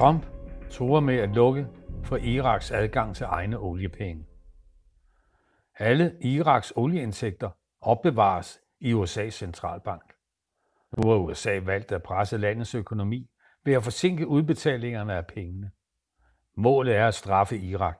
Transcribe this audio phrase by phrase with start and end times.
[0.00, 0.26] Trump
[0.70, 1.66] truer med at lukke
[2.04, 4.26] for Iraks adgang til egne oliepenge.
[5.78, 7.50] Alle Iraks olieindtægter
[7.80, 10.12] opbevares i USA's centralbank.
[10.96, 13.30] Nu har USA valgt at presse landets økonomi
[13.64, 15.70] ved at forsinke udbetalingerne af pengene.
[16.56, 17.98] Målet er at straffe Irak,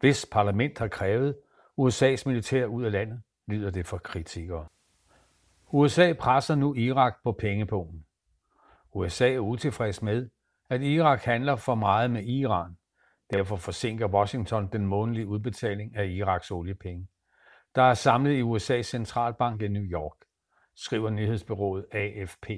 [0.00, 1.36] hvis parlament har krævet
[1.80, 4.66] USA's militær ud af landet, lyder det for kritikere.
[5.70, 8.04] USA presser nu Irak på pengepunkten.
[8.92, 10.28] USA er utilfreds med,
[10.70, 12.76] at Irak handler for meget med Iran.
[13.32, 17.08] Derfor forsinker Washington den månedlige udbetaling af Iraks oliepenge,
[17.74, 20.16] der er samlet i USA's centralbank i New York,
[20.76, 22.50] skriver nyhedsbyrået AFP,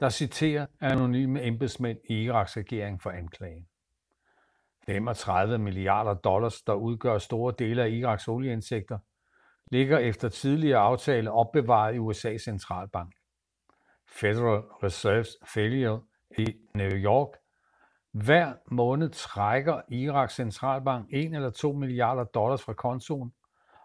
[0.00, 3.66] der citerer anonyme embedsmænd i Iraks regering for anklagen.
[4.86, 8.98] 35 milliarder dollars, der udgør store dele af Iraks olieindsigter,
[9.70, 13.14] ligger efter tidligere aftale opbevaret i USA's centralbank.
[14.08, 16.02] Federal Reserves Failure
[16.38, 17.28] i New York.
[18.14, 23.32] Hver måned trækker Iraks centralbank 1 eller 2 milliarder dollars fra kontoen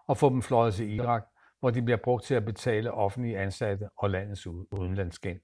[0.08, 1.26] og får dem fløjet til Irak,
[1.60, 5.40] hvor de bliver brugt til at betale offentlige ansatte og landets udenlandsgæld.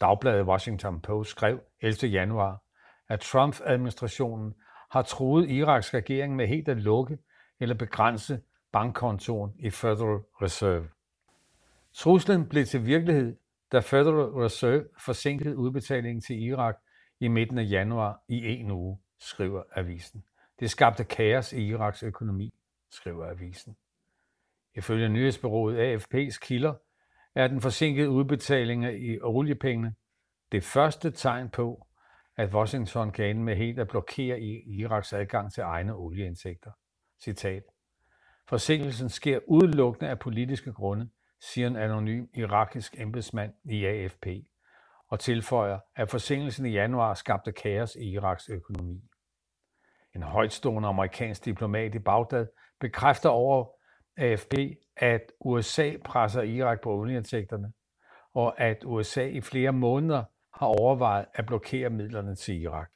[0.00, 2.10] Dagbladet Washington Post skrev 11.
[2.10, 2.62] januar,
[3.08, 4.54] at Trump-administrationen
[4.90, 7.18] har truet Iraks regering med helt at lukke
[7.60, 8.40] eller begrænse
[8.72, 10.88] bankkontoen i Federal Reserve.
[11.92, 13.36] Truslen blev til virkelighed,
[13.72, 16.76] da Federal Reserve forsinkede udbetalingen til Irak
[17.20, 20.24] i midten af januar i en uge, skriver avisen.
[20.60, 22.54] Det skabte kaos i Iraks økonomi,
[22.90, 23.76] skriver avisen.
[24.74, 26.74] Ifølge nyhedsbyrået AFP's kilder
[27.34, 29.94] er den forsinkede udbetaling af oliepengene
[30.52, 31.86] det første tegn på,
[32.36, 36.70] at Washington kan ende med helt at blokere Iraks adgang til egne olieindtægter.
[37.20, 37.62] Citat.
[38.48, 41.08] Forsinkelsen sker udelukkende af politiske grunde,
[41.40, 44.26] siger en anonym irakisk embedsmand i AFP,
[45.08, 49.00] og tilføjer, at forsinkelsen i januar skabte kaos i Iraks økonomi.
[50.14, 52.46] En højtstående amerikansk diplomat i Bagdad
[52.80, 53.66] bekræfter over
[54.16, 54.54] AFP,
[54.96, 57.72] at USA presser Irak på olieindtægterne,
[58.34, 60.24] og at USA i flere måneder
[60.54, 62.90] har overvejet at blokere midlerne til Irak.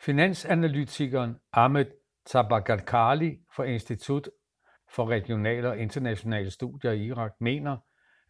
[0.00, 1.86] Finansanalytikeren Ahmed
[2.26, 4.28] Tabakalkali fra Institut
[4.94, 7.76] for Regionale og Internationale Studier i Irak mener,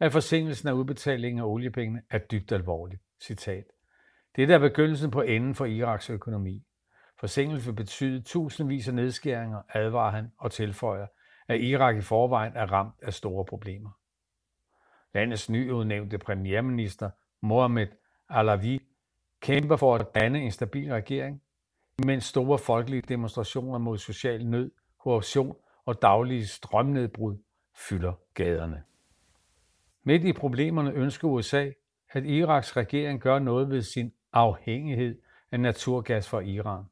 [0.04, 2.98] at forsinkelsen af udbetalingen af oliepengene er dybt alvorlig.
[3.20, 3.64] Citat.
[4.36, 6.62] Det er begyndelsen på enden for Iraks økonomi.
[7.20, 11.06] Forsinkelse vil betyde tusindvis af nedskæringer, advarer han og tilføjer,
[11.48, 13.90] at Irak i forvejen er ramt af store problemer.
[15.14, 17.10] Landets nyudnævnte premierminister
[17.40, 17.88] Mohamed
[18.28, 18.80] Alavi
[19.40, 21.42] kæmper for at danne en stabil regering,
[22.04, 27.36] mens store folkelige demonstrationer mod social nød, korruption og daglige strømnedbrud
[27.88, 28.82] fylder gaderne.
[30.06, 31.70] Midt i problemerne ønsker USA,
[32.10, 35.22] at Iraks regering gør noget ved sin afhængighed
[35.52, 36.84] af naturgas fra Iran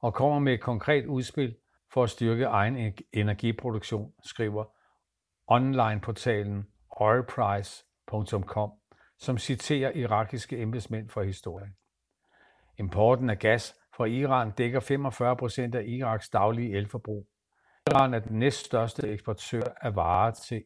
[0.00, 1.56] og kommer med et konkret udspil
[1.92, 4.64] for at styrke egen energiproduktion, skriver
[5.46, 8.72] online-portalen oilprice.com,
[9.18, 11.76] som citerer irakiske embedsmænd fra historien.
[12.78, 17.26] Importen af gas fra Iran dækker 45 procent af Iraks daglige elforbrug.
[17.90, 20.64] Iran er den næststørste eksportør af varer til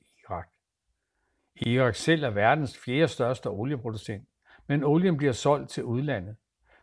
[1.60, 1.94] Irak.
[1.94, 4.28] Selv er verdens fjerde største olieproducent,
[4.66, 6.36] men olien bliver solgt til udlandet.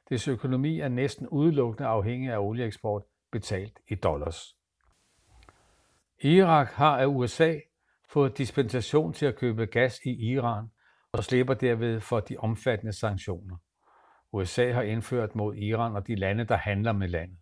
[0.09, 4.55] Dets økonomi er næsten udelukkende afhængig af olieeksport betalt i dollars.
[6.19, 7.59] Irak har af USA
[8.09, 10.65] fået dispensation til at købe gas i Iran
[11.11, 13.57] og slipper derved for de omfattende sanktioner.
[14.31, 17.37] USA har indført mod Iran og de lande, der handler med landet.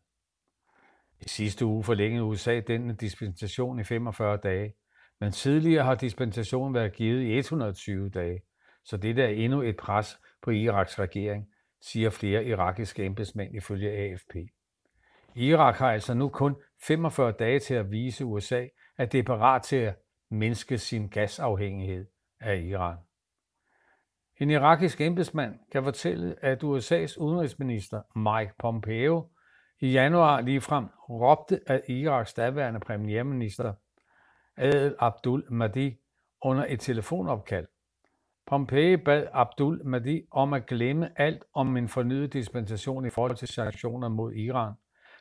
[1.19, 4.73] I sidste uge forlængede USA denne dispensation i 45 dage,
[5.19, 8.41] men tidligere har dispensationen været givet i 120 dage,
[8.83, 11.47] så dette er endnu et pres på Iraks regering,
[11.81, 14.35] siger flere irakiske embedsmænd ifølge AFP.
[15.35, 19.63] Irak har altså nu kun 45 dage til at vise USA, at det er parat
[19.63, 19.95] til at
[20.31, 22.05] mindske sin gasafhængighed
[22.39, 22.97] af Iran.
[24.37, 29.29] En irakisk embedsmand kan fortælle, at USA's udenrigsminister Mike Pompeo
[29.79, 33.73] i januar ligefrem råbte af Iraks daværende premierminister
[34.57, 35.97] Adel Abdul Mahdi
[36.41, 37.67] under et telefonopkald.
[38.45, 43.47] Pompeo bad Abdul Mahdi om at glemme alt om en fornyet dispensation i forhold til
[43.47, 44.73] sanktioner mod Iran,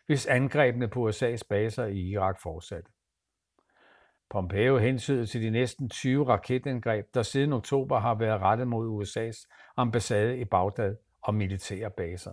[0.06, 2.90] hvis angrebene på USA's baser i Irak fortsatte.
[4.31, 9.73] Pompeo hensydede til de næsten 20 raketangreb, der siden oktober har været rettet mod USA's
[9.76, 12.32] ambassade i Bagdad og militære baser.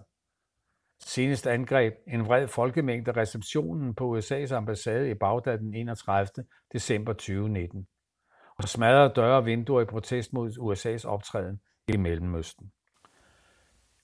[1.06, 6.28] Senest angreb en vred folkemængde receptionen på USA's ambassade i Bagdad den 31.
[6.74, 7.88] december 2019
[8.58, 12.72] og smadrede døre og vinduer i protest mod USA's optræden i Mellemøsten.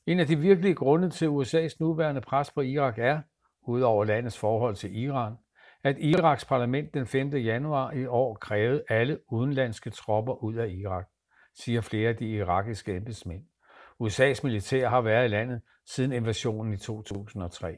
[0.06, 3.22] En af de virkelige grunde til USA's nuværende pres på Irak er,
[3.62, 5.34] udover landets forhold til Iran,
[5.84, 7.30] at Iraks parlament den 5.
[7.30, 11.08] januar i år krævede alle udenlandske tropper ud af Irak,
[11.54, 13.44] siger flere af de irakiske embedsmænd.
[14.00, 17.78] USA's militær har været i landet siden invasionen i 2003.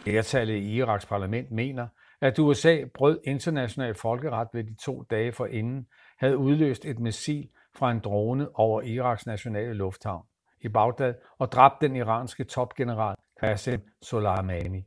[0.00, 1.88] Flertallet i Iraks parlament mener,
[2.20, 5.86] at USA brød international folkeret ved de to dage forinden
[6.18, 10.26] havde udløst et missil fra en drone over Iraks nationale lufthavn
[10.60, 14.84] i Bagdad og dræbt den iranske topgeneral Qasem Soleimani.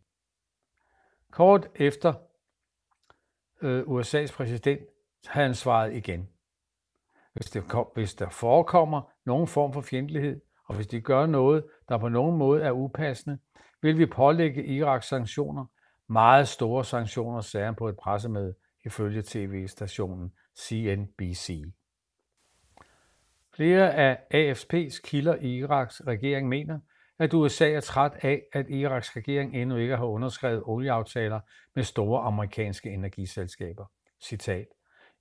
[1.32, 2.14] Kort efter
[3.62, 4.82] øh, USA's præsident
[5.26, 6.30] havde han svaret igen.
[7.40, 7.64] Hvis, det,
[7.94, 12.38] hvis der forekommer nogen form for fjendtlighed, og hvis de gør noget, der på nogen
[12.38, 13.38] måde er upassende,
[13.82, 15.66] vil vi pålægge Iraks sanktioner,
[16.08, 18.54] meget store sanktioner, sagde han på et pressemøde
[18.86, 21.64] ifølge tv-stationen CNBC.
[23.56, 26.80] Flere af AFP's kilder i Iraks regering mener,
[27.20, 31.40] at USA er træt af, at Iraks regering endnu ikke har underskrevet olieaftaler
[31.76, 33.86] med store amerikanske energiselskaber.
[34.22, 34.68] Citat.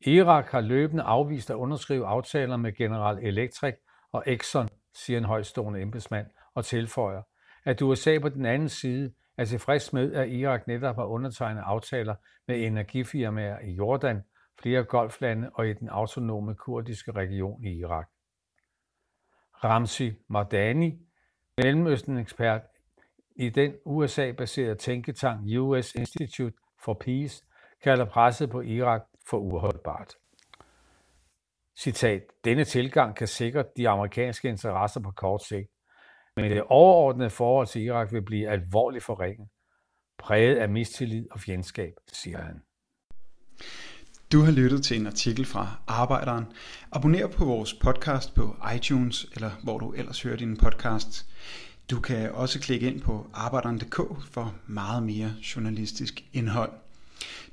[0.01, 3.75] Irak har løbende afvist at underskrive aftaler med General Electric
[4.13, 7.23] og Exxon, siger en højstående embedsmand, og tilføjer,
[7.65, 12.15] at USA på den anden side er tilfreds med, at Irak netop har undertegnet aftaler
[12.49, 14.23] med energifirmaer i Jordan,
[14.61, 18.09] flere golflande og i den autonome kurdiske region i Irak.
[19.65, 20.99] Ramzi Mardani,
[21.57, 22.63] Mellemøsten-ekspert
[23.37, 27.45] i den USA-baserede tænketank US Institute for Peace,
[27.83, 30.15] kalder presset på Irak for uholdbart.
[31.79, 35.71] Citat, denne tilgang kan sikre de amerikanske interesser på kort sigt,
[36.37, 39.49] men det overordnede forhold til Irak vil blive alvorligt forringet,
[40.19, 42.63] præget af mistillid og fjendskab, siger han.
[44.33, 46.45] Du har lyttet til en artikel fra Arbejderen.
[46.93, 51.27] Abonner på vores podcast på iTunes, eller hvor du ellers hører din podcast.
[51.91, 53.97] Du kan også klikke ind på arbejderen.dk
[54.31, 56.73] for meget mere journalistisk indhold.